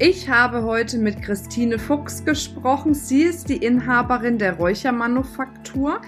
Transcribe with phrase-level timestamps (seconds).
[0.00, 2.94] Ich habe heute mit Christine Fuchs gesprochen.
[2.94, 6.00] Sie ist die Inhaberin der Räuchermanufaktur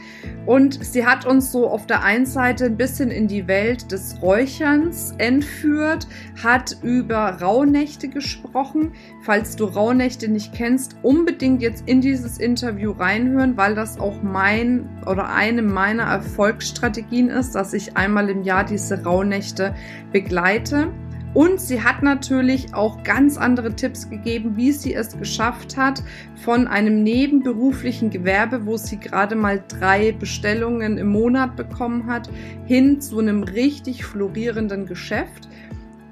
[0.44, 4.20] und sie hat uns so auf der einen Seite ein bisschen in die Welt des
[4.20, 6.08] Räucherns entführt,
[6.42, 8.90] hat über Rauhnächte gesprochen.
[9.22, 14.88] Falls du Rauhnächte nicht kennst, unbedingt jetzt in dieses Interview reinhören, weil das auch mein
[15.06, 19.76] oder eine meiner Erfolgsstrategien ist, dass ich einmal im Jahr diese Rauhnächte
[20.10, 20.88] begleite.
[21.36, 26.02] Und sie hat natürlich auch ganz andere Tipps gegeben, wie sie es geschafft hat,
[26.34, 32.30] von einem nebenberuflichen Gewerbe, wo sie gerade mal drei Bestellungen im Monat bekommen hat,
[32.64, 35.46] hin zu einem richtig florierenden Geschäft.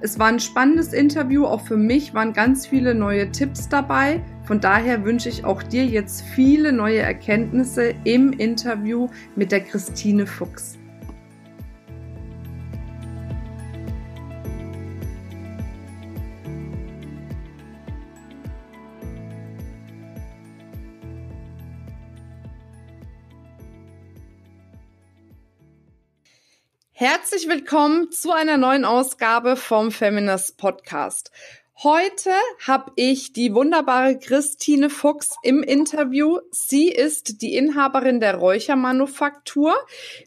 [0.03, 4.23] Es war ein spannendes Interview, auch für mich waren ganz viele neue Tipps dabei.
[4.43, 10.27] Von daher wünsche ich auch dir jetzt viele neue Erkenntnisse im Interview mit der Christine
[10.27, 10.77] Fuchs.
[27.07, 31.31] Herzlich willkommen zu einer neuen Ausgabe vom Feminist Podcast.
[31.85, 32.31] Heute
[32.67, 36.39] habe ich die wunderbare Christine Fuchs im Interview.
[36.51, 39.75] Sie ist die Inhaberin der Räuchermanufaktur.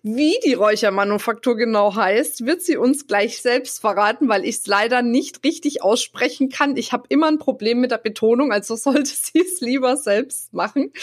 [0.03, 5.01] Wie die Räuchermanufaktur genau heißt, wird sie uns gleich selbst verraten, weil ich es leider
[5.01, 6.77] nicht richtig aussprechen kann.
[6.77, 10.93] Ich habe immer ein Problem mit der Betonung, also sollte sie es lieber selbst machen.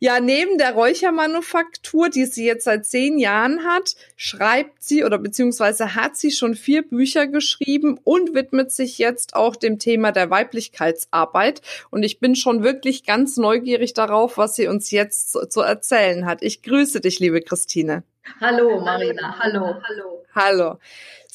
[0.00, 5.94] Ja, neben der Räuchermanufaktur, die sie jetzt seit zehn Jahren hat, schreibt sie oder beziehungsweise
[5.94, 11.62] hat sie schon vier Bücher geschrieben und widmet sich jetzt auch dem Thema der Weiblichkeitsarbeit.
[11.90, 16.26] Und ich bin schon wirklich ganz neugierig darauf, was sie uns jetzt zu, zu erzählen
[16.26, 16.42] hat.
[16.42, 18.02] Ich grüße dich, liebe Christine.
[18.40, 19.38] Hallo, Marina.
[19.38, 19.74] Hallo.
[19.88, 20.24] Hallo.
[20.34, 20.78] Hallo.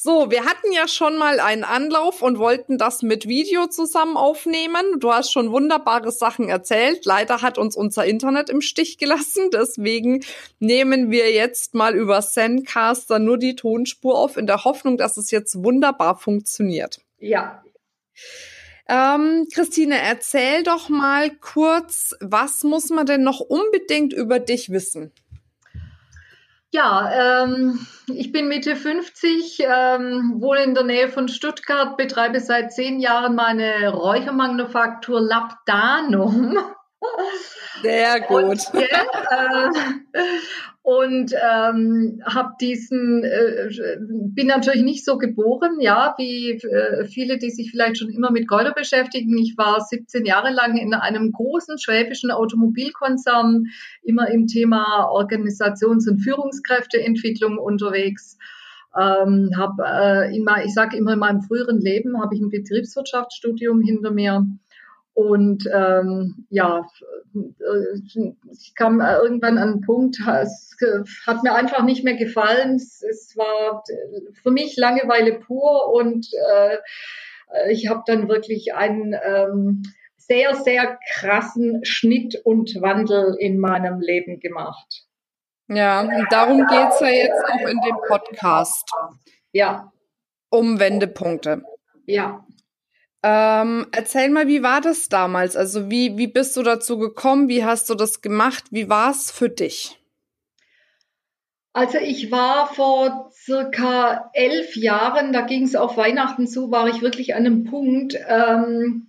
[0.04, 5.00] So, wir hatten ja schon mal einen Anlauf und wollten das mit Video zusammen aufnehmen.
[5.00, 7.06] Du hast schon wunderbare Sachen erzählt.
[7.06, 9.52] Leider hat uns unser Internet im Stich gelassen.
[9.54, 10.26] Deswegen
[10.58, 15.30] nehmen wir jetzt mal über Zencaster nur die Tonspur auf, in der Hoffnung, dass es
[15.30, 17.00] jetzt wunderbar funktioniert.
[17.20, 17.64] Ja.
[18.88, 25.14] Ähm, Christine, erzähl doch mal kurz, was muss man denn noch unbedingt über dich wissen?
[26.74, 32.72] Ja, ähm, ich bin Mitte 50, ähm, wohne in der Nähe von Stuttgart, betreibe seit
[32.72, 36.58] zehn Jahren meine Räuchermanufaktur Labdanum.
[37.82, 38.44] Sehr gut.
[38.44, 39.70] Und, ja,
[40.14, 40.22] äh,
[40.84, 43.70] und ähm, habe diesen, äh,
[44.00, 48.48] bin natürlich nicht so geboren, ja, wie äh, viele, die sich vielleicht schon immer mit
[48.48, 49.38] Kräuter beschäftigen.
[49.38, 53.66] Ich war 17 Jahre lang in einem großen schwäbischen Automobilkonzern,
[54.04, 58.38] immer im Thema Organisations- und Führungskräfteentwicklung unterwegs.
[59.00, 63.82] Ähm, hab, äh, in, ich sage immer, in meinem früheren Leben habe ich ein Betriebswirtschaftsstudium
[63.82, 64.46] hinter mir
[65.14, 66.88] und ähm, ja,
[68.52, 70.78] ich kam irgendwann an einen Punkt, es
[71.28, 72.76] hat mir einfach nicht mehr gefallen.
[72.76, 73.84] Es, war
[74.42, 76.78] für mich Langeweile pur und äh,
[77.72, 79.84] ich habe dann wirklich einen ähm,
[80.18, 85.06] sehr, sehr krassen Schnitt und Wandel in meinem Leben gemacht.
[85.68, 88.90] Ja, und darum geht's ja jetzt auch in dem Podcast.
[89.52, 89.92] Ja.
[90.50, 91.64] Um Wendepunkte.
[92.06, 92.46] Ja.
[93.24, 95.56] Ähm, erzähl mal, wie war das damals?
[95.56, 97.50] Also wie, wie bist du dazu gekommen?
[97.50, 98.66] Wie hast du das gemacht?
[98.72, 100.00] Wie war es für dich?
[101.74, 107.02] Also ich war vor circa elf Jahren, da ging es auf Weihnachten zu, war ich
[107.02, 108.18] wirklich an einem Punkt.
[108.28, 109.08] Ähm,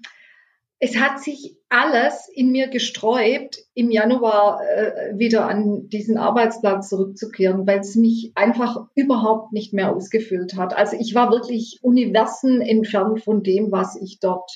[0.84, 7.68] es hat sich alles in mir gesträubt, im Januar äh, wieder an diesen Arbeitsplatz zurückzukehren,
[7.68, 10.76] weil es mich einfach überhaupt nicht mehr ausgefüllt hat.
[10.76, 14.50] Also ich war wirklich Universen entfernt von dem, was ich dort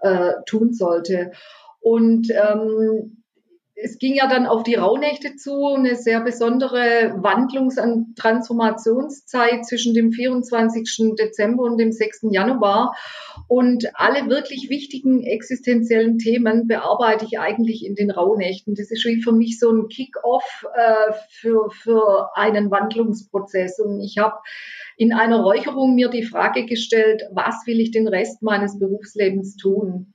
[0.00, 1.32] äh, tun sollte.
[1.80, 3.24] Und ähm,
[3.78, 9.92] es ging ja dann auf die Rauhnächte zu, eine sehr besondere Wandlungs- und Transformationszeit zwischen
[9.92, 11.14] dem 24.
[11.18, 12.28] Dezember und dem 6.
[12.30, 12.96] Januar.
[13.48, 18.74] Und alle wirklich wichtigen existenziellen Themen bearbeite ich eigentlich in den Rauhnächten.
[18.74, 23.78] Das ist wie für mich so ein Kick-off äh, für, für einen Wandlungsprozess.
[23.78, 24.36] Und ich habe
[24.96, 30.14] in einer Räucherung mir die Frage gestellt, was will ich den Rest meines Berufslebens tun?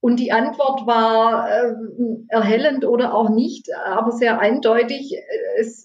[0.00, 1.74] Und die Antwort war äh,
[2.28, 5.14] erhellend oder auch nicht, aber sehr eindeutig.
[5.58, 5.84] Es,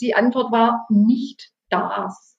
[0.00, 2.30] die Antwort war nicht das.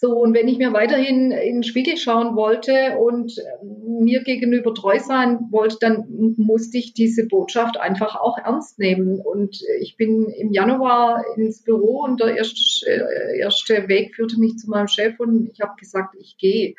[0.00, 3.34] So, und wenn ich mir weiterhin in den Spiegel schauen wollte und
[3.64, 6.04] mir gegenüber treu sein wollte, dann
[6.36, 9.20] musste ich diese Botschaft einfach auch ernst nehmen.
[9.20, 14.56] Und ich bin im Januar ins Büro und der erste, äh, erste Weg führte mich
[14.56, 16.74] zu meinem Chef und ich habe gesagt, ich gehe.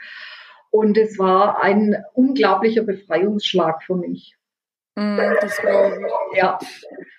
[0.71, 4.38] Und es war ein unglaublicher Befreiungsschlag für mich.
[6.35, 6.59] Ja.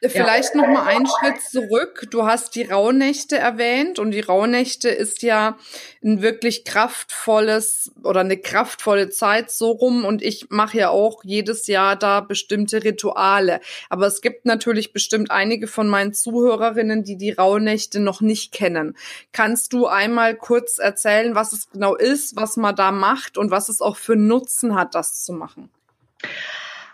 [0.03, 0.61] Vielleicht ja.
[0.61, 2.07] noch mal einen Schritt zurück.
[2.11, 5.59] Du hast die Rauhnächte erwähnt und die Rauhnächte ist ja
[6.03, 11.67] ein wirklich kraftvolles oder eine kraftvolle Zeit so rum und ich mache ja auch jedes
[11.67, 13.61] Jahr da bestimmte Rituale.
[13.91, 18.97] Aber es gibt natürlich bestimmt einige von meinen Zuhörerinnen, die die Rauhnächte noch nicht kennen.
[19.33, 23.69] Kannst du einmal kurz erzählen, was es genau ist, was man da macht und was
[23.69, 25.71] es auch für Nutzen hat, das zu machen?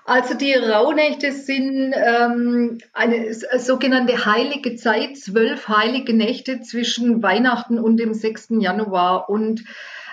[0.07, 7.97] Also die Rauhnächte sind ähm, eine sogenannte heilige Zeit, zwölf heilige Nächte zwischen Weihnachten und
[7.97, 8.51] dem 6.
[8.61, 9.29] Januar.
[9.29, 9.65] Und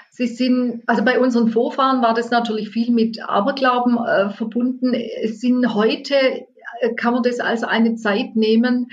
[0.09, 4.95] sie sind, also bei unseren Vorfahren war das natürlich viel mit Aberglauben äh, verbunden.
[4.95, 8.87] Es sind heute, äh, kann man das als eine Zeit nehmen,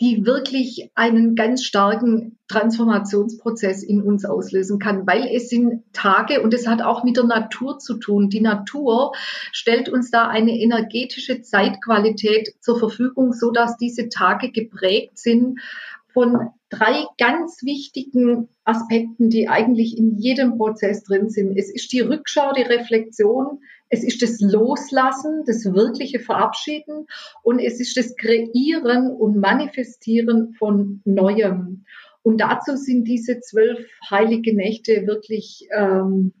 [0.00, 6.54] die wirklich einen ganz starken Transformationsprozess in uns auslösen kann, weil es sind Tage und
[6.54, 8.30] es hat auch mit der Natur zu tun.
[8.30, 9.12] Die Natur
[9.52, 15.60] stellt uns da eine energetische Zeitqualität zur Verfügung, so dass diese Tage geprägt sind
[16.12, 21.56] von drei ganz wichtigen Aspekten, die eigentlich in jedem Prozess drin sind.
[21.56, 27.06] Es ist die Rückschau, die Reflexion, es ist das Loslassen, das wirkliche Verabschieden
[27.42, 31.84] und es ist das Kreieren und Manifestieren von Neuem.
[32.22, 36.32] Und dazu sind diese zwölf heilige Nächte wirklich, ähm,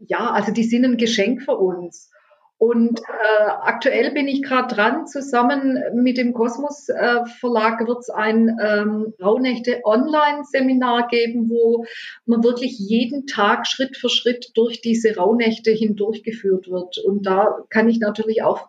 [0.00, 2.10] ja, also die sind ein Geschenk für uns.
[2.58, 8.10] Und äh, aktuell bin ich gerade dran, zusammen mit dem Kosmos äh, Verlag wird es
[8.10, 11.84] ein ähm, Rauhnächte Online-Seminar geben, wo
[12.26, 16.98] man wirklich jeden Tag Schritt für Schritt durch diese Rauhnächte hindurchgeführt wird.
[16.98, 18.68] Und da kann ich natürlich auch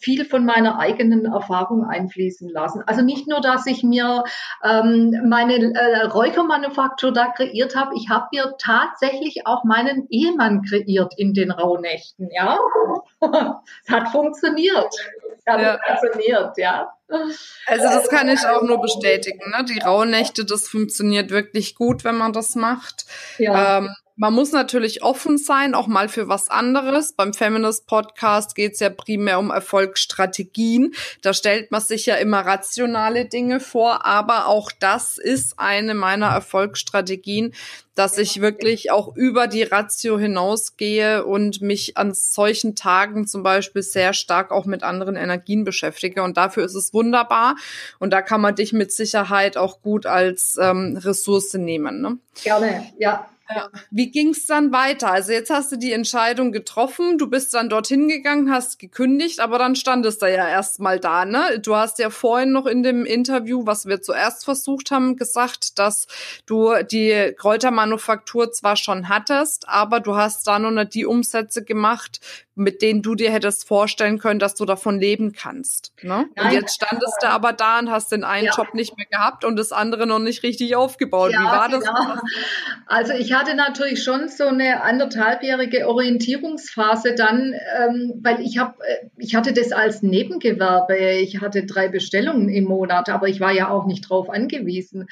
[0.00, 2.82] viel von meiner eigenen Erfahrung einfließen lassen.
[2.86, 4.24] Also nicht nur, dass ich mir
[4.64, 11.12] ähm, meine äh, Räuchermanufaktur da kreiert habe, ich habe mir tatsächlich auch meinen Ehemann kreiert
[11.18, 12.58] in den Rauhnächten, ja.
[13.20, 13.30] Es
[13.92, 14.94] hat funktioniert.
[15.38, 15.78] Es hat ja.
[15.86, 16.92] funktioniert, ja.
[17.66, 19.50] Also das kann ich auch nur bestätigen.
[19.50, 19.64] Ne?
[19.64, 23.06] Die Rauhnächte, das funktioniert wirklich gut, wenn man das macht.
[23.38, 23.78] Ja.
[23.78, 27.12] Ähm, man muss natürlich offen sein, auch mal für was anderes.
[27.12, 30.92] Beim Feminist Podcast geht es ja primär um Erfolgsstrategien.
[31.22, 36.26] Da stellt man sich ja immer rationale Dinge vor, aber auch das ist eine meiner
[36.26, 37.54] Erfolgsstrategien,
[37.94, 43.82] dass ich wirklich auch über die Ratio hinausgehe und mich an solchen Tagen zum Beispiel
[43.82, 46.24] sehr stark auch mit anderen Energien beschäftige.
[46.24, 47.54] Und dafür ist es wunderbar.
[48.00, 52.00] Und da kann man dich mit Sicherheit auch gut als ähm, Ressource nehmen.
[52.00, 52.18] Ne?
[52.42, 53.28] Gerne, ja.
[53.54, 53.70] Ja.
[53.90, 55.10] Wie ging's dann weiter?
[55.10, 59.58] Also jetzt hast du die Entscheidung getroffen, du bist dann dorthin gegangen, hast gekündigt, aber
[59.58, 61.58] dann standest du ja erstmal da, ne?
[61.60, 66.06] Du hast ja vorhin noch in dem Interview, was wir zuerst versucht haben, gesagt, dass
[66.44, 72.20] du die Kräutermanufaktur zwar schon hattest, aber du hast da noch nicht die Umsätze gemacht,
[72.58, 75.92] mit denen du dir hättest vorstellen können, dass du davon leben kannst.
[76.02, 76.26] Ne?
[76.34, 78.52] Nein, und jetzt standest du aber da und hast den einen ja.
[78.56, 81.32] Job nicht mehr gehabt und das andere noch nicht richtig aufgebaut.
[81.32, 81.84] Ja, Wie war das?
[81.84, 82.20] Genau.
[82.86, 89.08] Also ich hatte natürlich schon so eine anderthalbjährige Orientierungsphase dann, ähm, weil ich habe, äh,
[89.16, 90.96] ich hatte das als Nebengewerbe.
[90.96, 95.06] Ich hatte drei Bestellungen im Monat, aber ich war ja auch nicht drauf angewiesen.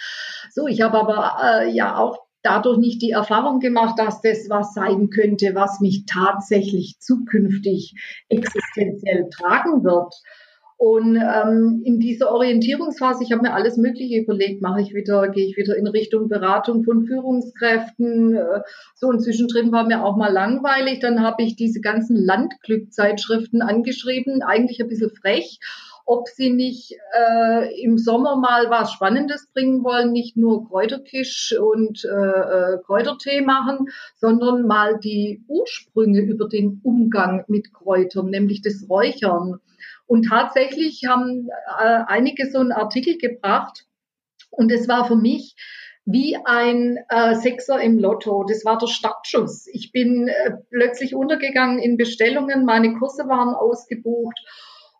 [0.51, 4.73] So, ich habe aber äh, ja auch dadurch nicht die Erfahrung gemacht, dass das was
[4.73, 7.95] sein könnte, was mich tatsächlich zukünftig
[8.29, 10.15] existenziell tragen wird.
[10.79, 15.47] Und ähm, in dieser Orientierungsphase, ich habe mir alles Mögliche überlegt, mache ich wieder, gehe
[15.47, 18.37] ich wieder in Richtung Beratung von Führungskräften.
[18.37, 18.61] Äh,
[18.95, 21.01] so und zwischendrin war mir auch mal langweilig.
[21.01, 25.61] Dann habe ich diese ganzen Landglückzeitschriften angeschrieben, eigentlich ein bisschen frech
[26.07, 32.05] ob sie nicht äh, im Sommer mal was Spannendes bringen wollen, nicht nur Kräuterkisch und
[32.05, 38.87] äh, äh, Kräutertee machen, sondern mal die Ursprünge über den Umgang mit Kräutern, nämlich das
[38.89, 39.59] Räuchern.
[40.07, 41.49] Und tatsächlich haben
[41.81, 43.85] äh, einige so einen Artikel gebracht
[44.51, 45.57] und es war für mich
[46.05, 48.45] wie ein äh, Sechser im Lotto.
[48.49, 49.67] Das war der Startschuss.
[49.67, 54.39] Ich bin äh, plötzlich untergegangen in Bestellungen, meine Kurse waren ausgebucht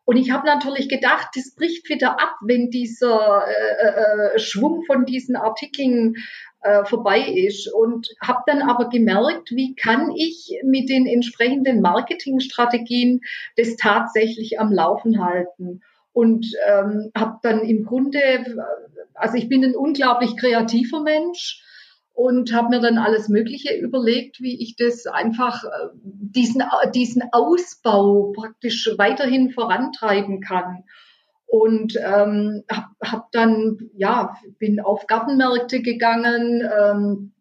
[0.07, 5.05] und ich habe natürlich gedacht, das bricht wieder ab, wenn dieser äh, äh, Schwung von
[5.05, 6.15] diesen Artikeln
[6.63, 7.67] äh, vorbei ist.
[7.75, 13.23] Und habe dann aber gemerkt, wie kann ich mit den entsprechenden Marketingstrategien
[13.57, 15.83] das tatsächlich am Laufen halten.
[16.13, 18.21] Und ähm, habe dann im Grunde,
[19.15, 21.66] also ich bin ein unglaublich kreativer Mensch
[22.17, 26.63] und habe mir dann alles Mögliche überlegt, wie ich das einfach äh, diesen
[26.95, 30.85] diesen Ausbau praktisch weiterhin vorantreiben kann.
[31.47, 37.33] Und ähm, habe hab dann ja bin auf Gartenmärkte gegangen ähm,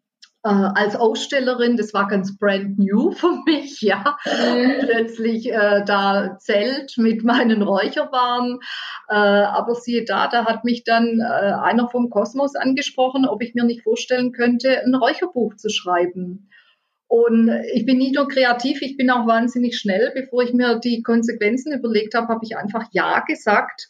[0.46, 1.76] äh, als Ausstellerin.
[1.76, 4.16] Das war ganz brand new für mich, ja.
[4.24, 4.74] Mhm.
[4.80, 8.60] Plötzlich äh, da Zelt mit meinen Räucherwaren.
[9.08, 13.54] Äh, aber siehe da, da hat mich dann äh, einer vom Kosmos angesprochen, ob ich
[13.54, 16.48] mir nicht vorstellen könnte, ein Räucherbuch zu schreiben.
[17.08, 20.10] Und ich bin nicht nur kreativ, ich bin auch wahnsinnig schnell.
[20.12, 23.86] Bevor ich mir die Konsequenzen überlegt habe, habe ich einfach Ja gesagt.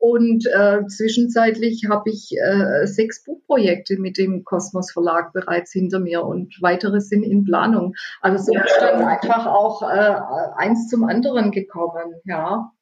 [0.00, 6.24] Und äh, zwischenzeitlich habe ich äh, sechs Buchprojekte mit dem Kosmos Verlag bereits hinter mir
[6.24, 7.94] und weitere sind in Planung.
[8.22, 10.14] Also so ist dann einfach auch äh,
[10.56, 12.72] eins zum anderen gekommen, ja.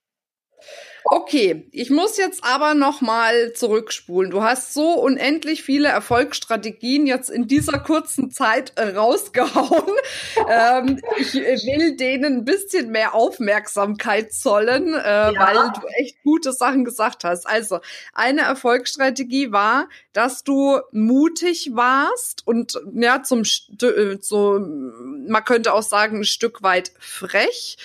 [1.10, 4.30] Okay, ich muss jetzt aber noch mal zurückspulen.
[4.30, 9.94] Du hast so unendlich viele Erfolgsstrategien jetzt in dieser kurzen Zeit äh, rausgehauen.
[10.48, 15.32] ähm, ich will denen ein bisschen mehr Aufmerksamkeit zollen, äh, ja.
[15.34, 17.46] weil du echt gute Sachen gesagt hast.
[17.46, 17.80] Also,
[18.12, 25.82] eine Erfolgsstrategie war, dass du mutig warst und ja, zum äh, so man könnte auch
[25.82, 27.78] sagen, ein Stück weit frech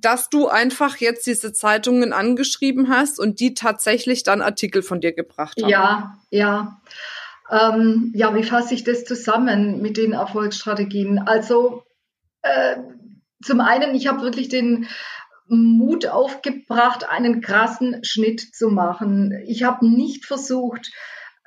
[0.00, 5.12] dass du einfach jetzt diese Zeitungen angeschrieben hast und die tatsächlich dann Artikel von dir
[5.12, 5.70] gebracht haben.
[5.70, 6.80] Ja, ja.
[7.50, 11.18] Ähm, ja, wie fasse ich das zusammen mit den Erfolgsstrategien?
[11.18, 11.84] Also
[12.42, 12.76] äh,
[13.42, 14.86] zum einen, ich habe wirklich den
[15.48, 19.32] Mut aufgebracht, einen krassen Schnitt zu machen.
[19.46, 20.92] Ich habe nicht versucht,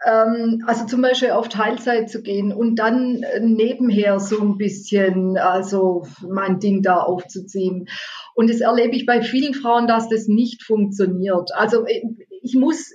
[0.05, 6.59] also zum Beispiel auf Teilzeit zu gehen und dann nebenher so ein bisschen, also mein
[6.59, 7.87] Ding da aufzuziehen.
[8.35, 11.51] Und das erlebe ich bei vielen Frauen, dass das nicht funktioniert.
[11.55, 12.03] Also äh,
[12.41, 12.91] ich muss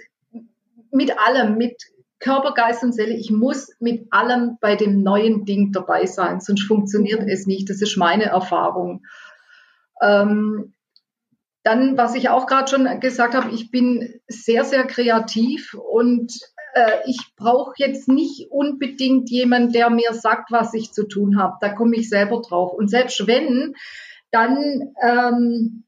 [0.91, 1.83] mit allem, mit
[2.19, 6.65] Körper, Geist und Seele, ich muss mit allem bei dem neuen Ding dabei sein, sonst
[6.65, 7.71] funktioniert es nicht.
[7.71, 9.03] Das ist meine Erfahrung.
[10.03, 10.75] Ähm,
[11.63, 16.33] dann, was ich auch gerade schon gesagt habe, ich bin sehr, sehr kreativ und
[16.79, 21.57] äh, ich brauche jetzt nicht unbedingt jemanden, der mir sagt, was ich zu tun habe.
[21.61, 22.73] Da komme ich selber drauf.
[22.73, 23.75] Und selbst wenn,
[24.31, 25.85] dann, ähm,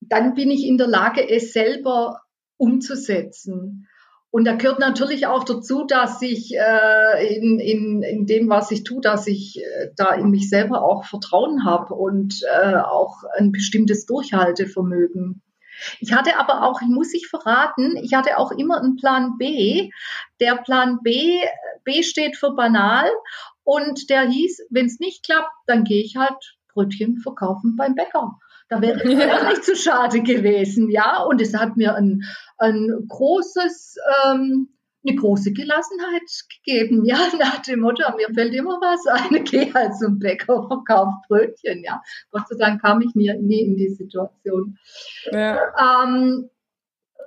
[0.00, 2.22] dann bin ich in der Lage, es selber
[2.56, 3.86] umzusetzen.
[4.30, 8.84] Und da gehört natürlich auch dazu, dass ich äh, in, in, in dem, was ich
[8.84, 13.52] tue, dass ich äh, da in mich selber auch Vertrauen habe und äh, auch ein
[13.52, 15.42] bestimmtes Durchhaltevermögen.
[16.00, 19.90] Ich hatte aber auch, ich muss ich verraten, ich hatte auch immer einen Plan B.
[20.40, 21.40] Der Plan B,
[21.84, 23.08] B steht für banal
[23.64, 28.38] und der hieß, wenn es nicht klappt, dann gehe ich halt Brötchen verkaufen beim Bäcker.
[28.68, 31.22] Da wäre ich auch nicht zu schade gewesen, ja.
[31.22, 32.22] Und es hat mir ein,
[32.58, 34.68] ein großes, ähm,
[35.06, 36.28] eine große Gelassenheit
[36.64, 41.14] gegeben, ja, nach dem Motto, mir fällt immer was ein, geh halt zum Bäcker, verkauf
[41.28, 42.02] Brötchen, ja.
[42.30, 44.78] Gott sei Dank kam ich nie, nie in die Situation.
[45.30, 45.58] Ja.
[46.04, 46.50] Ähm,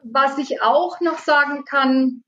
[0.03, 2.23] was ich auch noch sagen kann,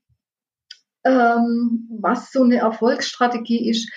[1.04, 3.90] ähm, was so eine Erfolgsstrategie ist,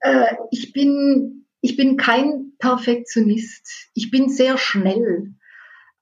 [0.00, 3.90] äh, ich bin ich bin kein Perfektionist.
[3.94, 5.34] Ich bin sehr schnell.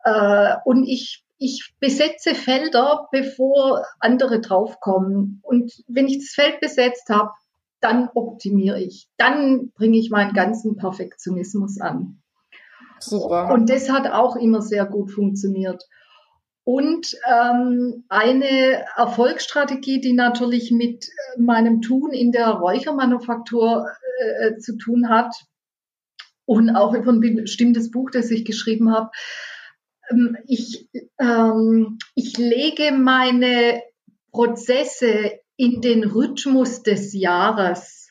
[0.04, 5.40] Äh, und ich ich besetze Felder, bevor andere draufkommen.
[5.43, 7.31] Und wenn ich das Feld besetzt habe,
[7.81, 9.09] dann optimiere ich.
[9.16, 12.23] Dann bringe ich meinen ganzen Perfektionismus an.
[12.99, 13.52] Super.
[13.52, 15.85] Und das hat auch immer sehr gut funktioniert.
[16.64, 23.87] Und ähm, eine Erfolgsstrategie, die natürlich mit meinem Tun in der Räuchermanufaktur
[24.19, 25.33] äh, zu tun hat
[26.45, 29.11] und auch über ein bestimmtes Buch, das ich geschrieben habe,
[30.46, 33.82] ich, ähm, ich lege meine
[34.32, 38.10] Prozesse in den Rhythmus des Jahres.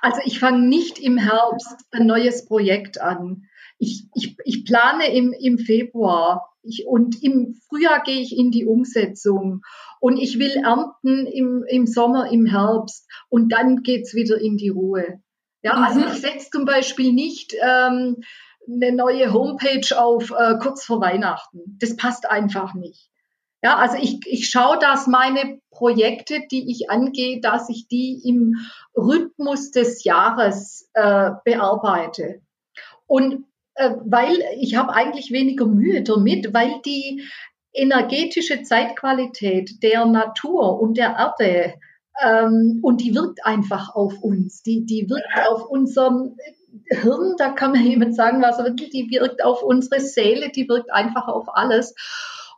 [0.00, 3.44] Also ich fange nicht im Herbst ein neues Projekt an.
[3.78, 8.66] Ich, ich, ich plane im, im Februar ich, und im Frühjahr gehe ich in die
[8.66, 9.62] Umsetzung
[10.00, 14.68] und ich will ernten im, im Sommer, im Herbst und dann geht's wieder in die
[14.68, 15.20] Ruhe.
[15.62, 16.06] Ja, also mhm.
[16.06, 18.16] ich setze zum Beispiel nicht ähm,
[18.68, 21.78] eine neue Homepage auf äh, kurz vor Weihnachten.
[21.80, 23.08] Das passt einfach nicht.
[23.62, 28.54] Ja, also ich, ich schaue, dass meine Projekte, die ich angehe, dass ich die im
[28.96, 32.40] Rhythmus des Jahres äh, bearbeite.
[33.06, 37.24] Und äh, weil ich habe eigentlich weniger Mühe damit, weil die
[37.72, 41.74] energetische Zeitqualität der Natur und der Erde
[42.20, 44.62] ähm, und die wirkt einfach auf uns.
[44.62, 46.36] Die, die wirkt auf unserem
[46.90, 50.92] Hirn, da kann man jemand sagen, was will, die wirkt auf unsere Seele, die wirkt
[50.92, 51.94] einfach auf alles.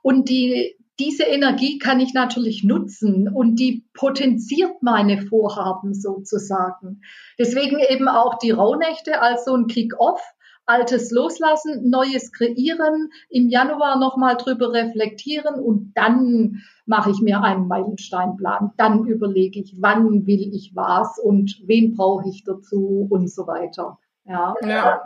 [0.03, 7.03] Und die, diese Energie kann ich natürlich nutzen und die potenziert meine Vorhaben sozusagen.
[7.39, 10.21] Deswegen eben auch die Rauhnächte als so ein Kick-off.
[10.71, 17.67] Altes loslassen, Neues kreieren, im Januar nochmal drüber reflektieren und dann mache ich mir einen
[17.67, 18.73] Meilensteinplan.
[18.77, 23.99] Dann überlege ich, wann will ich was und wen brauche ich dazu und so weiter.
[24.25, 25.03] Ja, ja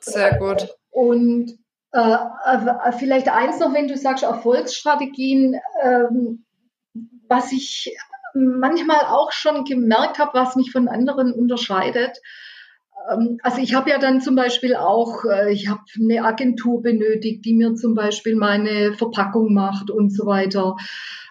[0.00, 0.68] sehr gut.
[0.90, 1.58] Und
[1.92, 6.44] äh, äh, vielleicht eins noch, wenn du sagst Erfolgsstrategien, ähm,
[7.28, 7.96] was ich
[8.34, 12.18] manchmal auch schon gemerkt habe, was mich von anderen unterscheidet.
[13.10, 17.44] Ähm, also ich habe ja dann zum Beispiel auch, äh, ich habe eine Agentur benötigt,
[17.44, 20.76] die mir zum Beispiel meine Verpackung macht und so weiter.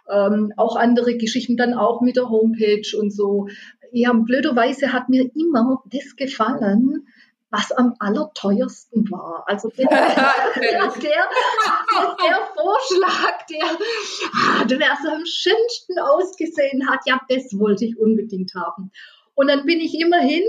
[0.09, 3.47] Ähm, auch andere Geschichten dann auch mit der Homepage und so.
[3.91, 7.07] Ja, blöderweise hat mir immer das gefallen,
[7.49, 9.43] was am allerteuersten war.
[9.45, 10.11] Also der, der,
[10.55, 13.65] der, der, Vorschlag, der,
[14.33, 18.91] ah, der so am schönsten ausgesehen hat, ja, das wollte ich unbedingt haben.
[19.35, 20.43] Und dann bin ich immer hin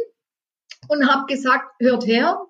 [0.89, 2.41] und habe gesagt, hört her,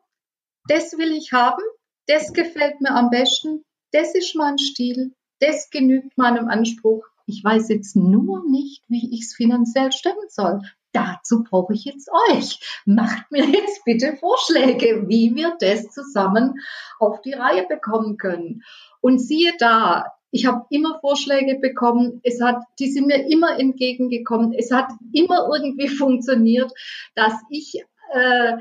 [0.68, 1.62] das will ich haben,
[2.06, 7.04] das gefällt mir am besten, das ist mein Stil, das genügt meinem Anspruch.
[7.26, 10.62] Ich weiß jetzt nur nicht, wie ich es finanziell stemmen soll
[10.92, 12.60] dazu brauche ich jetzt euch.
[12.84, 16.60] Macht mir jetzt bitte Vorschläge, wie wir das zusammen
[16.98, 18.62] auf die Reihe bekommen können.
[19.00, 22.20] Und siehe da, ich habe immer Vorschläge bekommen.
[22.22, 24.52] Es hat, die sind mir immer entgegengekommen.
[24.52, 26.72] Es hat immer irgendwie funktioniert,
[27.14, 28.56] dass ich äh,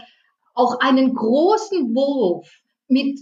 [0.53, 2.49] auch einen großen Wurf
[2.87, 3.19] mit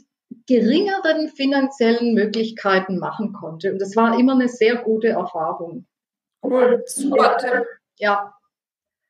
[0.47, 3.71] geringeren finanziellen Möglichkeiten machen konnte.
[3.71, 5.85] Und das war immer eine sehr gute Erfahrung.
[6.43, 7.65] Cool, super Tipp.
[7.97, 8.33] Ja,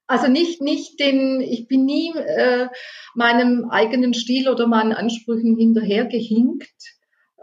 [0.10, 2.68] also nicht, nicht den, ich bin nie äh,
[3.13, 6.74] meinem eigenen Stil oder meinen Ansprüchen hinterhergehinkt.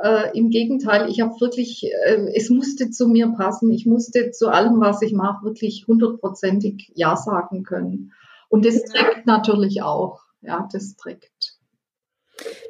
[0.03, 3.71] Äh, Im Gegenteil, ich habe wirklich, äh, es musste zu mir passen.
[3.71, 8.13] Ich musste zu allem, was ich mache, wirklich hundertprozentig Ja sagen können.
[8.49, 10.21] Und das trägt natürlich auch.
[10.41, 11.56] Ja, das trägt.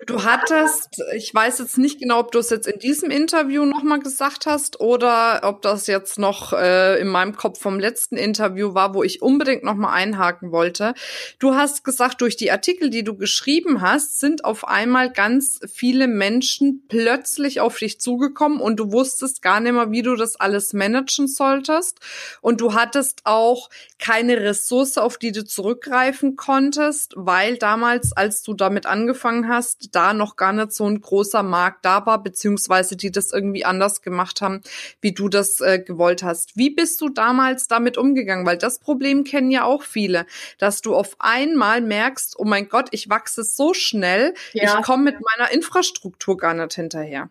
[0.05, 3.99] Du hattest, ich weiß jetzt nicht genau, ob du es jetzt in diesem Interview nochmal
[3.99, 8.95] gesagt hast oder ob das jetzt noch äh, in meinem Kopf vom letzten Interview war,
[8.95, 10.95] wo ich unbedingt nochmal einhaken wollte.
[11.39, 16.09] Du hast gesagt, durch die Artikel, die du geschrieben hast, sind auf einmal ganz viele
[16.09, 20.73] Menschen plötzlich auf dich zugekommen und du wusstest gar nicht mehr, wie du das alles
[20.73, 22.01] managen solltest.
[22.41, 28.55] Und du hattest auch keine Ressource, auf die du zurückgreifen konntest, weil damals, als du
[28.55, 32.97] damit angefangen hast, hast, da noch gar nicht so ein großer Markt da war, beziehungsweise
[32.97, 34.63] die das irgendwie anders gemacht haben,
[35.01, 36.57] wie du das äh, gewollt hast.
[36.57, 38.47] Wie bist du damals damit umgegangen?
[38.47, 40.27] Weil das Problem kennen ja auch viele,
[40.59, 44.79] dass du auf einmal merkst, oh mein Gott, ich wachse so schnell, ja.
[44.79, 47.31] ich komme mit meiner Infrastruktur gar nicht hinterher.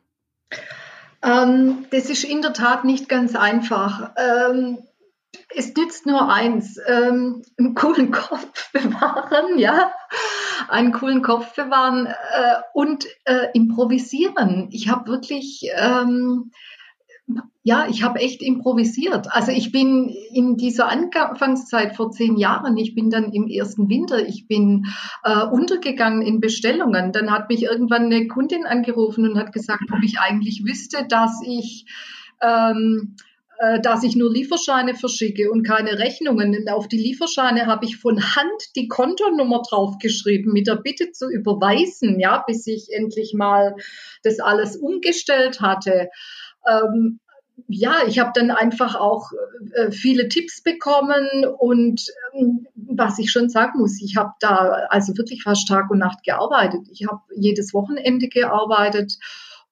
[1.23, 4.11] Ähm, das ist in der Tat nicht ganz einfach.
[4.17, 4.79] Ähm,
[5.53, 9.91] es nützt nur eins, ähm, einen coolen Kopf bewahren, ja,
[10.67, 14.69] einen coolen Kopf bewahren äh, und äh, improvisieren.
[14.71, 16.51] Ich habe wirklich, ähm,
[17.63, 19.27] ja, ich habe echt improvisiert.
[19.31, 24.27] Also ich bin in dieser Anfangszeit vor zehn Jahren, ich bin dann im ersten Winter,
[24.27, 24.85] ich bin
[25.23, 27.11] äh, untergegangen in Bestellungen.
[27.11, 31.41] Dann hat mich irgendwann eine Kundin angerufen und hat gesagt, ob ich eigentlich wüsste, dass
[31.43, 31.87] ich
[32.41, 33.24] ähm, äh,
[33.81, 36.67] dass ich nur Lieferscheine verschicke und keine Rechnungen.
[36.69, 42.19] Auf die Lieferscheine habe ich von Hand die Kontonummer draufgeschrieben, mit der Bitte zu überweisen,
[42.19, 43.75] ja, bis ich endlich mal
[44.23, 46.09] das alles umgestellt hatte.
[46.67, 47.19] Ähm,
[47.67, 49.31] ja, ich habe dann einfach auch
[49.73, 55.17] äh, viele Tipps bekommen und ähm, was ich schon sagen muss, ich habe da also
[55.17, 56.81] wirklich fast Tag und Nacht gearbeitet.
[56.91, 59.17] Ich habe jedes Wochenende gearbeitet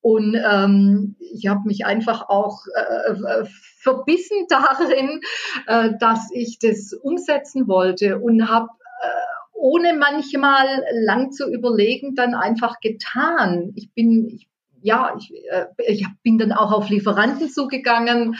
[0.02, 3.46] und ähm, ich habe mich einfach auch äh, äh
[3.84, 5.22] verbissen darin,
[5.68, 8.70] äh, dass ich das umsetzen wollte und habe
[9.02, 13.72] äh, ohne manchmal lang zu überlegen dann einfach getan.
[13.76, 14.48] Ich bin, ich,
[14.82, 18.36] ja, ich, äh, ich bin dann auch auf Lieferanten zugegangen,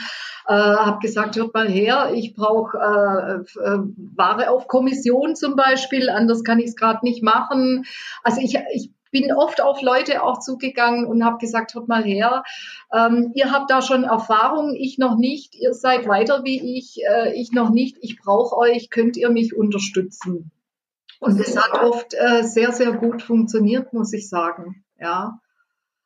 [0.48, 3.80] äh, habe gesagt, hört mal her, ich brauche äh, äh,
[4.16, 7.86] Ware auf Kommission zum Beispiel, anders kann ich es gerade nicht machen.
[8.24, 12.44] Also ich, ich bin oft auf Leute auch zugegangen und habe gesagt, hört mal her,
[12.92, 17.34] ähm, ihr habt da schon Erfahrung, ich noch nicht, ihr seid weiter wie ich, äh,
[17.34, 20.52] ich noch nicht, ich brauche euch, könnt ihr mich unterstützen?
[21.20, 24.84] Und es hat oft äh, sehr, sehr gut funktioniert, muss ich sagen.
[25.00, 25.40] Ja.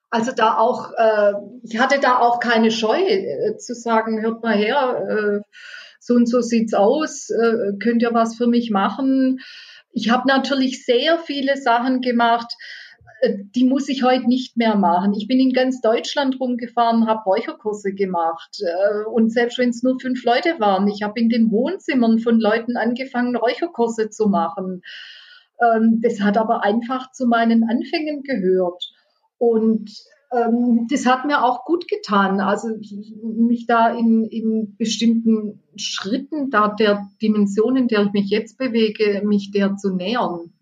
[0.09, 4.55] Also da auch, äh, ich hatte da auch keine Scheu äh, zu sagen, hört mal
[4.55, 5.39] her, äh,
[5.99, 9.39] so und so sieht's aus, äh, könnt ihr was für mich machen?
[9.91, 12.53] Ich habe natürlich sehr viele Sachen gemacht,
[13.55, 15.13] die muss ich heute nicht mehr machen.
[15.13, 18.59] Ich bin in ganz Deutschland rumgefahren, habe Räucherkurse gemacht.
[18.61, 22.39] Äh, und selbst wenn es nur fünf Leute waren, ich habe in den Wohnzimmern von
[22.39, 24.81] Leuten angefangen, Räucherkurse zu machen.
[25.59, 28.83] Ähm, das hat aber einfach zu meinen Anfängen gehört.
[29.39, 29.91] Und
[30.31, 32.39] ähm, das hat mir auch gut getan.
[32.39, 32.69] Also
[33.23, 39.23] mich da in, in bestimmten Schritten da der Dimension, in der ich mich jetzt bewege,
[39.25, 40.53] mich der zu nähern.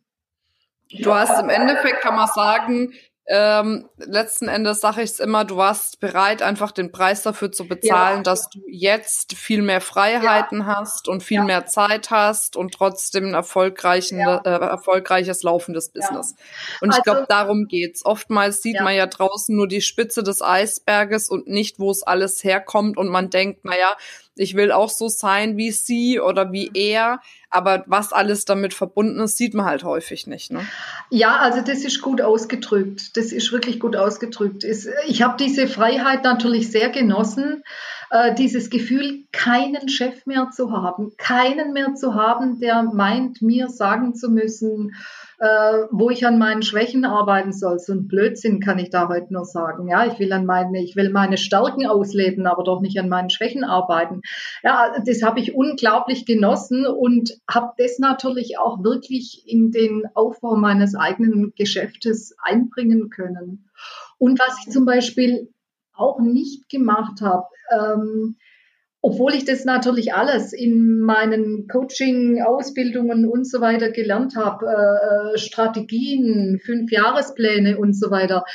[0.92, 2.94] Du hast im Endeffekt, kann man sagen,
[3.28, 7.68] ähm, letzten Endes sage ich es immer, du warst bereit, einfach den Preis dafür zu
[7.68, 8.24] bezahlen, ja.
[8.24, 10.66] dass du jetzt viel mehr Freiheiten ja.
[10.68, 11.44] hast und viel ja.
[11.44, 16.36] mehr Zeit hast und trotzdem ein erfolgreichen, äh, erfolgreiches laufendes Business.
[16.82, 18.06] Und also, ich glaube, darum geht's.
[18.06, 22.44] Oftmals sieht man ja draußen nur die Spitze des Eisberges und nicht, wo es alles
[22.44, 23.98] herkommt und man denkt, naja,
[24.36, 27.22] ich will auch so sein wie sie oder wie er.
[27.50, 30.52] Aber was alles damit verbunden ist, sieht man halt häufig nicht.
[30.52, 30.66] Ne?
[31.10, 33.16] Ja, also das ist gut ausgedrückt.
[33.16, 34.66] Das ist wirklich gut ausgedrückt.
[35.08, 37.64] Ich habe diese Freiheit natürlich sehr genossen.
[38.12, 43.70] Äh, dieses Gefühl, keinen Chef mehr zu haben, keinen mehr zu haben, der meint, mir
[43.70, 44.96] sagen zu müssen,
[45.40, 47.80] äh, wo ich an meinen Schwächen arbeiten soll.
[47.80, 49.88] So ein Blödsinn kann ich da heute nur sagen.
[49.88, 53.30] Ja, ich will an meine, ich will meine Stärken ausleben, aber doch nicht an meinen
[53.30, 54.22] Schwächen arbeiten.
[54.64, 60.56] Ja, das habe ich unglaublich genossen und habe das natürlich auch wirklich in den Aufbau
[60.56, 63.70] meines eigenen Geschäftes einbringen können.
[64.18, 65.50] Und was ich zum Beispiel
[65.94, 68.38] auch nicht gemacht habe, ähm,
[69.06, 75.38] obwohl ich das natürlich alles in meinen Coaching, Ausbildungen und so weiter gelernt habe, äh,
[75.38, 78.46] Strategien, Fünfjahrespläne und so weiter.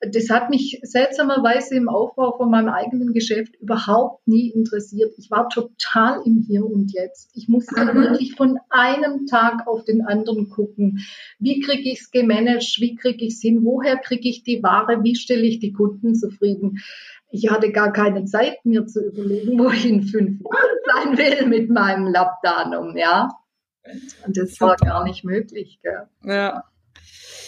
[0.00, 5.12] Das hat mich seltsamerweise im Aufbau von meinem eigenen Geschäft überhaupt nie interessiert.
[5.18, 7.30] Ich war total im Hier und Jetzt.
[7.34, 7.94] Ich musste mhm.
[7.94, 11.00] wirklich von einem Tag auf den anderen gucken.
[11.38, 12.78] Wie kriege ich es gemanagt?
[12.78, 13.62] Wie kriege ich es hin?
[13.62, 15.02] Woher kriege ich die Ware?
[15.02, 16.78] Wie stelle ich die Kunden zufrieden?
[17.30, 21.46] Ich hatte gar keine Zeit, mir zu überlegen, wo ich in fünf Jahren sein will
[21.46, 23.28] mit meinem Labdanum, ja.
[24.26, 26.08] Und das war gar nicht möglich, gell?
[26.24, 26.64] Ja.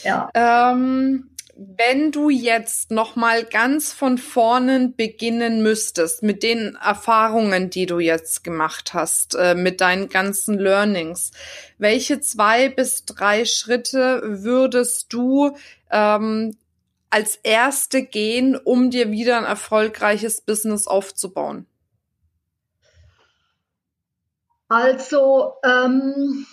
[0.03, 0.31] Ja.
[0.35, 7.85] Ähm, wenn du jetzt noch mal ganz von vorne beginnen müsstest mit den Erfahrungen, die
[7.85, 11.33] du jetzt gemacht hast, äh, mit deinen ganzen Learnings,
[11.77, 15.55] welche zwei bis drei Schritte würdest du
[15.91, 16.57] ähm,
[17.11, 21.67] als erste gehen, um dir wieder ein erfolgreiches Business aufzubauen?
[24.69, 26.47] Also, ähm,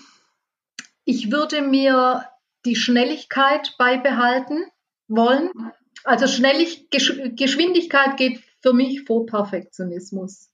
[1.06, 2.26] ich würde mir
[2.66, 4.66] die Schnelligkeit beibehalten
[5.08, 5.52] wollen.
[6.04, 10.50] Also Schnellig Gesch Geschwindigkeit geht für mich vor Perfektionismus.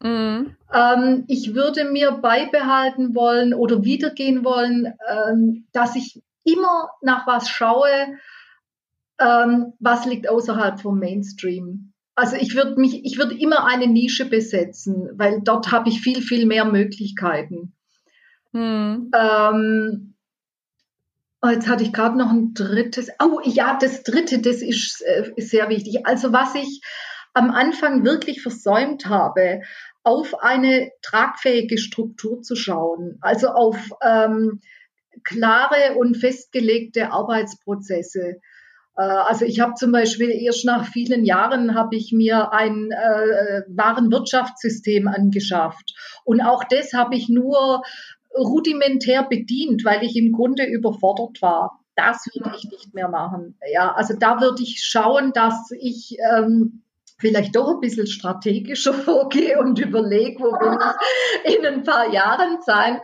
[0.00, 0.56] Mhm.
[0.72, 7.48] Ähm, ich würde mir beibehalten wollen oder wiedergehen wollen, ähm, dass ich immer nach was
[7.48, 8.18] schaue,
[9.18, 11.92] ähm, was liegt außerhalb vom Mainstream.
[12.14, 16.22] Also ich würde mich, ich würde immer eine Nische besetzen, weil dort habe ich viel,
[16.22, 17.74] viel mehr Möglichkeiten.
[18.52, 19.10] Hm.
[19.12, 20.14] Ähm,
[21.42, 23.08] oh, jetzt hatte ich gerade noch ein drittes.
[23.20, 26.06] Oh ja, das dritte, das ist, äh, ist sehr wichtig.
[26.06, 26.82] Also was ich
[27.32, 29.62] am Anfang wirklich versäumt habe,
[30.04, 34.60] auf eine tragfähige Struktur zu schauen, also auf ähm,
[35.24, 38.40] klare und festgelegte Arbeitsprozesse.
[38.96, 43.62] Äh, also ich habe zum Beispiel erst nach vielen Jahren habe ich mir ein äh,
[43.68, 47.82] Warenwirtschaftssystem angeschafft und auch das habe ich nur
[48.36, 51.80] rudimentär bedient, weil ich im Grunde überfordert war.
[51.96, 53.56] Das würde ich nicht mehr machen.
[53.72, 56.82] Ja, also da würde ich schauen, dass ich ähm,
[57.18, 60.78] vielleicht doch ein bisschen strategischer vorgehe und überlege, wo will
[61.44, 63.00] ich in ein paar Jahren sein,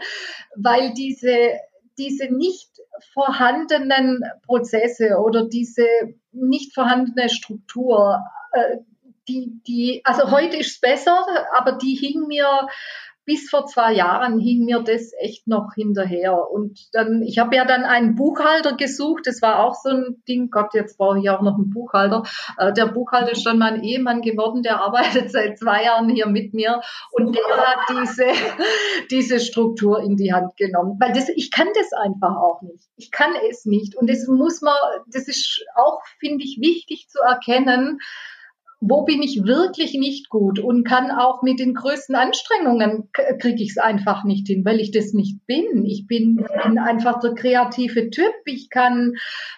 [0.57, 1.53] weil diese
[2.01, 2.71] diese nicht
[3.13, 5.87] vorhandenen Prozesse oder diese
[6.33, 8.21] nicht vorhandene Struktur,
[8.53, 8.79] äh,
[9.29, 11.25] die, die, also heute ist es besser,
[11.57, 12.69] aber die hing mir
[13.31, 16.51] bis vor zwei Jahren hing mir das echt noch hinterher.
[16.51, 19.29] Und dann, ich habe ja dann einen Buchhalter gesucht.
[19.29, 20.51] Das war auch so ein Ding.
[20.51, 22.25] Gott, jetzt brauche ich auch noch einen Buchhalter.
[22.59, 24.65] Äh, der Buchhalter ist dann mein Ehemann geworden.
[24.65, 26.81] Der arbeitet seit zwei Jahren hier mit mir.
[27.13, 28.27] Und der hat diese,
[29.13, 30.97] diese Struktur in die Hand genommen.
[30.99, 32.89] Weil das, ich kann das einfach auch nicht.
[32.97, 33.97] Ich kann es nicht.
[33.97, 34.75] Und das muss man,
[35.07, 38.01] das ist auch, finde ich, wichtig zu erkennen,
[38.81, 43.73] wo bin ich wirklich nicht gut und kann auch mit den größten Anstrengungen kriege ich
[43.73, 45.85] es einfach nicht hin, weil ich das nicht bin.
[45.85, 48.33] Ich bin, bin einfach der kreative Typ.
[48.47, 49.17] Ich kann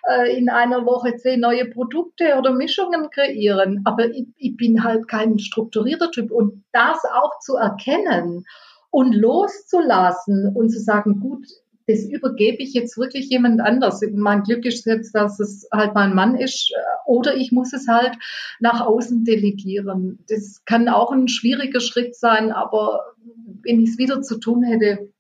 [0.09, 5.07] äh, in einer Woche zehn neue Produkte oder Mischungen kreieren, aber ich, ich bin halt
[5.07, 6.33] kein strukturierter Typ.
[6.33, 8.45] Und das auch zu erkennen
[8.91, 11.47] und loszulassen und zu sagen, gut,
[11.87, 14.01] das übergebe ich jetzt wirklich jemand anders.
[14.13, 17.89] Mein Glück ist jetzt, dass es halt mein Mann ist, äh, oder ich muss es
[17.89, 18.17] halt
[18.61, 20.25] nach außen delegieren.
[20.29, 23.15] Das kann auch ein schwieriger Schritt sein, aber
[23.63, 25.11] wenn ich es wieder zu tun hätte,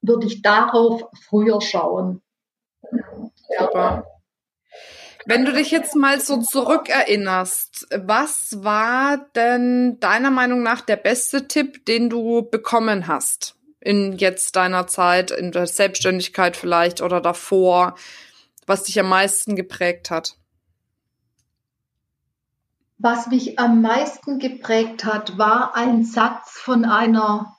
[0.00, 2.20] würde ich darauf früher schauen.
[3.58, 4.04] Ja.
[5.24, 11.46] Wenn du dich jetzt mal so zurückerinnerst, was war denn deiner Meinung nach der beste
[11.46, 13.54] Tipp, den du bekommen hast?
[13.84, 17.96] In jetzt deiner Zeit, in der Selbstständigkeit vielleicht oder davor,
[18.66, 20.36] was dich am meisten geprägt hat?
[22.98, 27.56] Was mich am meisten geprägt hat, war ein Satz von einer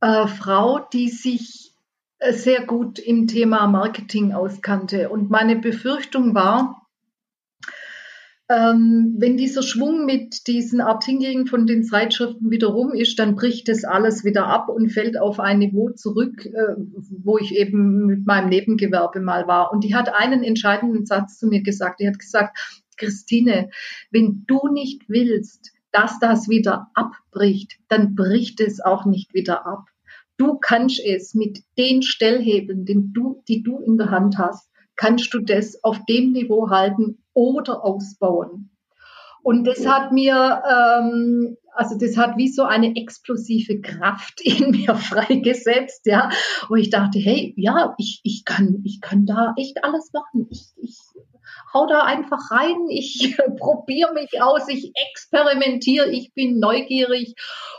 [0.00, 1.74] äh, Frau, die sich
[2.18, 5.10] äh, sehr gut im Thema Marketing auskannte.
[5.10, 6.85] Und meine Befürchtung war,
[8.48, 13.68] ähm, wenn dieser Schwung mit diesen Artikeln von den Zeitschriften wieder rum ist, dann bricht
[13.68, 16.76] das alles wieder ab und fällt auf ein Niveau zurück, äh,
[17.24, 19.72] wo ich eben mit meinem Nebengewerbe mal war.
[19.72, 21.98] Und die hat einen entscheidenden Satz zu mir gesagt.
[21.98, 22.56] Die hat gesagt,
[22.96, 23.70] Christine,
[24.12, 29.86] wenn du nicht willst, dass das wieder abbricht, dann bricht es auch nicht wieder ab.
[30.36, 35.32] Du kannst es mit den Stellhebeln, den du, die du in der Hand hast, kannst
[35.34, 38.70] du das auf dem Niveau halten oder ausbauen.
[39.42, 44.96] Und das hat mir, ähm, also das hat wie so eine explosive Kraft in mir
[44.96, 46.30] freigesetzt, ja,
[46.68, 50.48] wo ich dachte, hey, ja, ich, ich kann, ich kann da echt alles machen.
[50.50, 50.98] Ich, ich
[51.72, 57.36] hau da einfach rein, ich probiere mich aus, ich experimentiere, ich bin neugierig.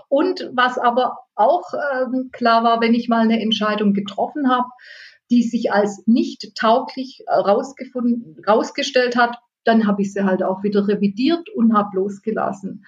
[0.08, 4.70] Und was aber auch ähm, klar war, wenn ich mal eine Entscheidung getroffen habe,
[5.30, 9.38] die sich als nicht tauglich rausgefunden, rausgestellt hat,
[9.68, 12.86] dann habe ich sie halt auch wieder revidiert und habe losgelassen.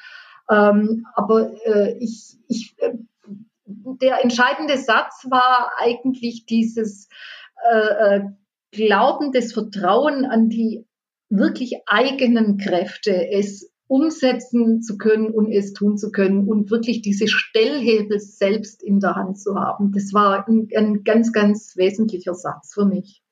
[0.50, 2.94] Ähm, aber äh, ich, ich, äh,
[3.66, 7.10] der entscheidende Satz war eigentlich dieses
[7.72, 8.22] äh, äh
[8.72, 10.86] Glauben, das Vertrauen an die
[11.30, 17.28] wirklich eigenen Kräfte, es umsetzen zu können und es tun zu können und wirklich diese
[17.28, 19.92] Stellhebel selbst in der Hand zu haben.
[19.92, 23.24] Das war ein, ein ganz, ganz wesentlicher Satz für mich.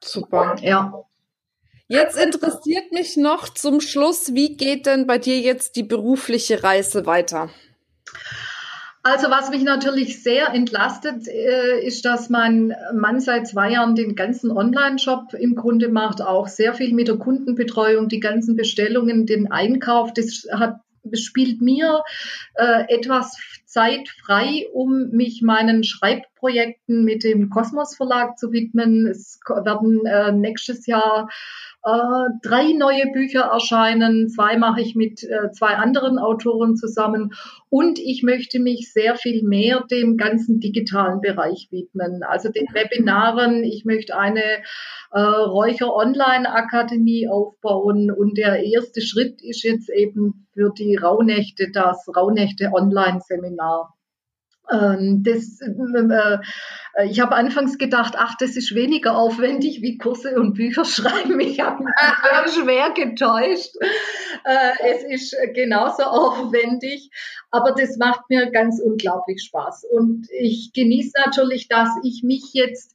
[0.00, 0.54] Super.
[0.62, 1.04] Ja.
[1.88, 7.06] Jetzt interessiert mich noch zum Schluss, wie geht denn bei dir jetzt die berufliche Reise
[7.06, 7.48] weiter?
[9.02, 14.14] Also was mich natürlich sehr entlastet, äh, ist, dass mein Mann seit zwei Jahren den
[14.14, 19.50] ganzen Online-Shop im Grunde macht, auch sehr viel mit der Kundenbetreuung, die ganzen Bestellungen, den
[19.50, 20.12] Einkauf.
[20.12, 20.80] Das hat
[21.14, 22.02] spielt mir
[22.54, 25.84] äh, etwas Zeit frei, um mich meinen
[26.38, 29.06] Schreibprojekten mit dem Kosmos Verlag zu widmen.
[29.06, 31.28] Es werden äh, nächstes Jahr
[31.84, 31.90] äh,
[32.42, 34.28] drei neue Bücher erscheinen.
[34.28, 37.32] Zwei mache ich mit äh, zwei anderen Autoren zusammen.
[37.70, 43.62] Und ich möchte mich sehr viel mehr dem ganzen digitalen Bereich widmen, also den Webinaren.
[43.64, 44.62] Ich möchte eine
[45.12, 48.10] äh, Räucher Online Akademie aufbauen.
[48.10, 53.97] Und der erste Schritt ist jetzt eben für die Rauhnächte das Rauhnächte Online Seminar.
[54.70, 56.38] Ähm, das, äh,
[56.98, 61.40] äh, ich habe anfangs gedacht, ach, das ist weniger aufwendig wie Kurse und Bücher schreiben.
[61.40, 61.92] Ich habe mich
[62.54, 63.74] schwer getäuscht.
[64.44, 67.10] Äh, es ist genauso aufwendig,
[67.50, 69.84] aber das macht mir ganz unglaublich Spaß.
[69.90, 72.94] Und ich genieße natürlich, dass ich mich jetzt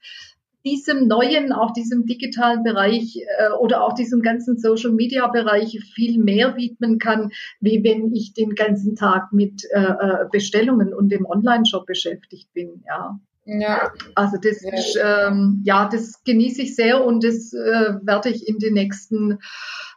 [0.65, 6.21] diesem neuen, auch diesem digitalen Bereich äh, oder auch diesem ganzen Social Media Bereich viel
[6.21, 11.26] mehr widmen kann, wie wenn ich den ganzen Tag mit äh, äh Bestellungen und dem
[11.26, 12.84] Online-Shop beschäftigt bin.
[12.88, 13.19] Ja.
[13.45, 13.91] Ja.
[14.15, 14.73] Also das ja.
[14.73, 19.39] ist ähm, ja das genieße ich sehr und das äh, werde ich in den nächsten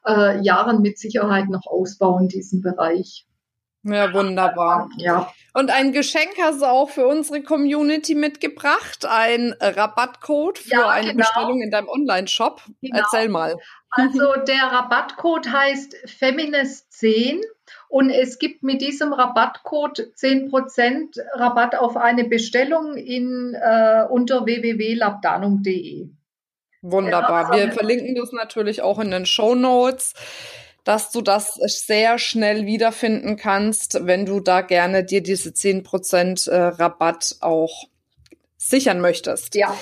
[0.06, 3.26] äh, Jahren mit Sicherheit noch ausbauen, diesen Bereich.
[3.88, 4.88] Ja, wunderbar.
[4.96, 5.32] Ja.
[5.54, 11.12] Und ein Geschenk hast du auch für unsere Community mitgebracht, ein Rabattcode für ja, eine
[11.12, 11.18] genau.
[11.18, 12.62] Bestellung in deinem Online-Shop.
[12.82, 12.98] Genau.
[12.98, 13.56] Erzähl mal.
[13.90, 17.40] Also der Rabattcode heißt Feminist10
[17.88, 26.10] und es gibt mit diesem Rabattcode 10% Rabatt auf eine Bestellung in, äh, unter www.labdanum.de.
[26.82, 27.52] Wunderbar.
[27.52, 30.12] Wir verlinken das natürlich auch in den Show Notes
[30.86, 36.56] dass du das sehr schnell wiederfinden kannst, wenn du da gerne dir diese 10% äh,
[36.56, 37.88] Rabatt auch
[38.56, 39.56] sichern möchtest.
[39.56, 39.76] Ja.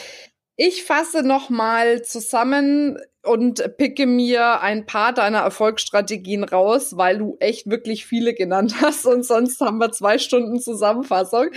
[0.57, 7.69] Ich fasse nochmal zusammen und picke mir ein paar deiner Erfolgsstrategien raus, weil du echt
[7.69, 11.49] wirklich viele genannt hast und sonst haben wir zwei Stunden Zusammenfassung.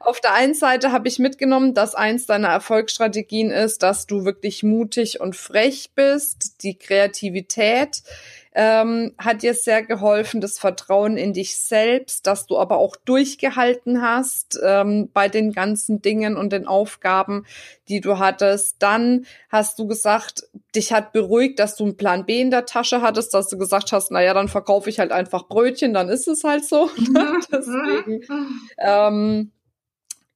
[0.00, 4.62] Auf der einen Seite habe ich mitgenommen, dass eins deiner Erfolgsstrategien ist, dass du wirklich
[4.62, 8.02] mutig und frech bist, die Kreativität
[8.54, 14.00] ähm, hat dir sehr geholfen, das Vertrauen in dich selbst, dass du aber auch durchgehalten
[14.00, 17.46] hast ähm, bei den ganzen Dingen und den Aufgaben,
[17.88, 18.76] die du hattest.
[18.78, 23.02] Dann hast du gesagt, dich hat beruhigt, dass du einen Plan B in der Tasche
[23.02, 26.28] hattest, dass du gesagt hast, na ja, dann verkaufe ich halt einfach Brötchen, dann ist
[26.28, 26.90] es halt so.
[27.52, 28.24] Deswegen.
[28.78, 29.50] Ähm,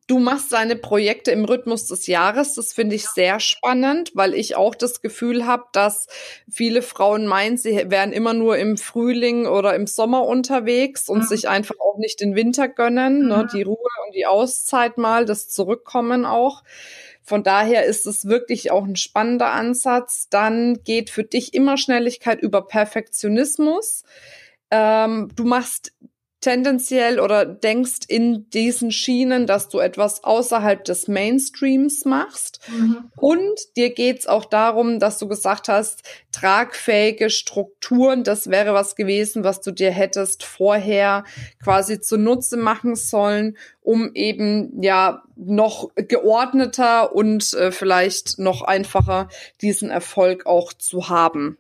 [0.08, 2.54] Du machst deine Projekte im Rhythmus des Jahres.
[2.54, 6.06] Das finde ich sehr spannend, weil ich auch das Gefühl habe, dass
[6.50, 11.26] viele Frauen meinen, sie wären immer nur im Frühling oder im Sommer unterwegs und mhm.
[11.26, 13.42] sich einfach auch nicht den Winter gönnen, ne, mhm.
[13.42, 16.64] ne, die Ruhe und die Auszeit mal, das Zurückkommen auch.
[17.22, 20.30] Von daher ist es wirklich auch ein spannender Ansatz.
[20.30, 24.04] Dann geht für dich immer Schnelligkeit über Perfektionismus.
[24.70, 25.92] Ähm, du machst
[26.40, 32.60] tendenziell oder denkst in diesen Schienen, dass du etwas außerhalb des Mainstreams machst.
[32.68, 33.10] Mhm.
[33.16, 39.42] Und dir geht's auch darum, dass du gesagt hast, tragfähige Strukturen, das wäre was gewesen,
[39.42, 41.24] was du dir hättest vorher
[41.62, 49.28] quasi zunutze machen sollen, um eben ja noch geordneter und äh, vielleicht noch einfacher
[49.60, 51.58] diesen Erfolg auch zu haben.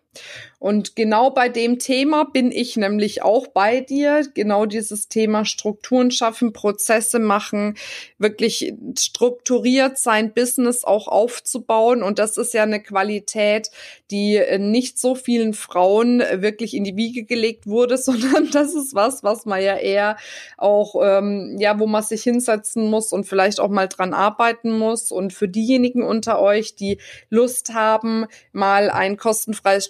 [0.58, 4.26] Und genau bei dem Thema bin ich nämlich auch bei dir.
[4.34, 7.76] Genau dieses Thema Strukturen schaffen, Prozesse machen,
[8.18, 12.02] wirklich strukturiert sein Business auch aufzubauen.
[12.02, 13.70] Und das ist ja eine Qualität,
[14.10, 18.96] die äh, nicht so vielen Frauen wirklich in die Wiege gelegt wurde, sondern das ist
[18.96, 20.16] was, was man ja eher
[20.56, 25.12] auch, ähm, ja, wo man sich hinsetzen muss und vielleicht auch mal dran arbeiten muss.
[25.12, 26.98] Und für diejenigen unter euch, die
[27.30, 29.88] Lust haben, mal ein kostenfreies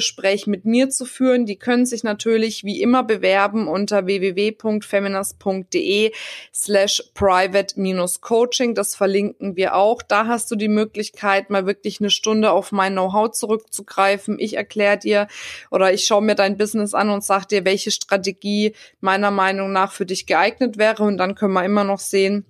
[0.00, 6.12] Strategiegespräch mit mir zu führen, die können sich natürlich wie immer bewerben unter www.feminist.de
[6.54, 8.74] slash private-coaching.
[8.74, 10.02] Das verlinken wir auch.
[10.02, 14.38] Da hast du die Möglichkeit, mal wirklich eine Stunde auf mein Know-how zurückzugreifen.
[14.38, 15.28] Ich erkläre dir
[15.70, 19.92] oder ich schaue mir dein Business an und sage dir, welche Strategie meiner Meinung nach
[19.92, 21.04] für dich geeignet wäre.
[21.04, 22.44] Und dann können wir immer noch sehen,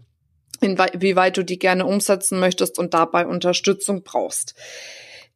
[0.61, 4.55] inwieweit du die gerne umsetzen möchtest und dabei Unterstützung brauchst.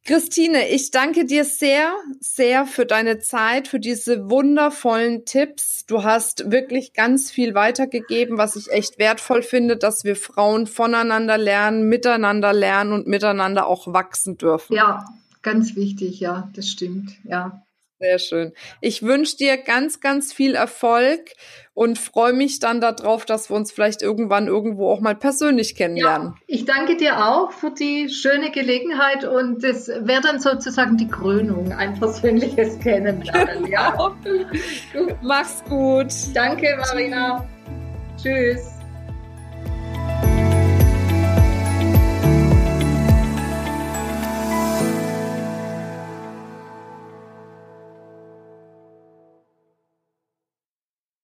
[0.05, 5.85] Christine, ich danke dir sehr, sehr für deine Zeit, für diese wundervollen Tipps.
[5.85, 11.37] Du hast wirklich ganz viel weitergegeben, was ich echt wertvoll finde, dass wir Frauen voneinander
[11.37, 14.75] lernen, miteinander lernen und miteinander auch wachsen dürfen.
[14.75, 15.05] Ja,
[15.41, 17.63] ganz wichtig, ja, das stimmt, ja.
[17.99, 18.53] Sehr schön.
[18.81, 21.31] Ich wünsche dir ganz, ganz viel Erfolg
[21.73, 26.33] und freue mich dann darauf, dass wir uns vielleicht irgendwann irgendwo auch mal persönlich kennenlernen.
[26.35, 31.07] Ja, ich danke dir auch für die schöne Gelegenheit und das wäre dann sozusagen die
[31.07, 33.67] Krönung, ein persönliches Kennenlernen.
[33.67, 34.15] Ja?
[35.21, 36.11] Mach's gut.
[36.33, 37.47] Danke, Marina.
[38.21, 38.72] Tschüss.